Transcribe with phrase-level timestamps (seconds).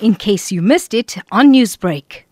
[0.00, 2.24] in case you missed it on Newsbreak.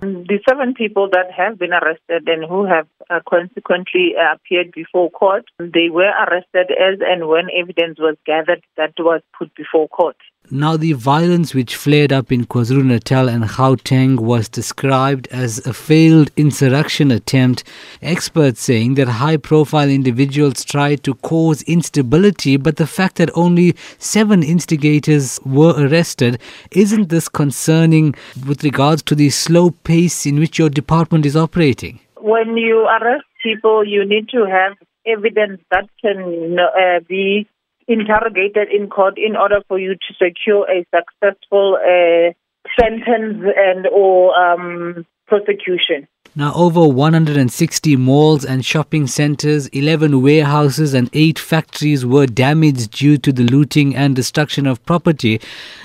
[0.00, 5.10] The seven people that have been arrested and who have uh, consequently uh, appeared before
[5.10, 10.16] court, they were arrested as and when evidence was gathered that was put before court.
[10.50, 15.72] Now, the violence which flared up in KwaZulu Natal and Gauteng was described as a
[15.72, 17.64] failed insurrection attempt.
[18.02, 23.74] Experts saying that high profile individuals tried to cause instability, but the fact that only
[23.96, 26.38] seven instigators were arrested
[26.72, 28.14] isn't this concerning
[28.46, 32.00] with regards to the slow pace in which your department is operating?
[32.20, 34.74] When you arrest people, you need to have
[35.06, 37.48] evidence that can uh, be
[37.88, 42.32] interrogated in court in order for you to secure a successful uh,
[42.78, 46.08] sentence and or um, prosecution.
[46.36, 53.18] Now, over 160 malls and shopping centers, 11 warehouses, and 8 factories were damaged due
[53.18, 55.40] to the looting and destruction of property.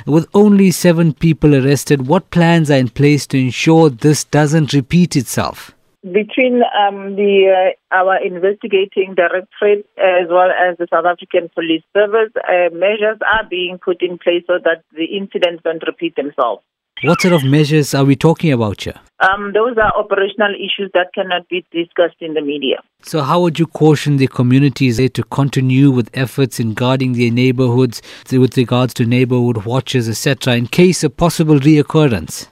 [0.07, 5.15] With only 7 people arrested, what plans are in place to ensure this doesn't repeat
[5.15, 5.71] itself?
[6.03, 12.31] Between um, the uh, our investigating directorate as well as the South African Police Service,
[12.37, 16.63] uh, measures are being put in place so that the incidents don't repeat themselves.
[17.01, 18.99] What sort of measures are we talking about here?
[19.21, 22.81] Um, those are operational issues that cannot be discussed in the media.
[23.01, 28.01] So, how would you caution the communities to continue with efforts in guarding their neighborhoods
[28.29, 32.47] with regards to neighborhood watches, etc., in case of possible reoccurrence?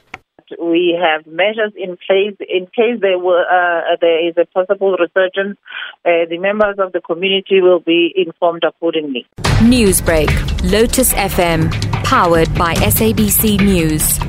[0.59, 5.57] We have measures in place in case there were uh, there is a possible resurgence.
[6.05, 9.27] Uh, the members of the community will be informed accordingly.
[9.61, 10.29] Newsbreak,
[10.71, 11.71] Lotus FM,
[12.03, 14.19] powered by SABC News.